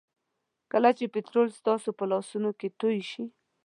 [0.71, 3.23] کله چې پټرول ستاسو په لاسونو کې توی شي.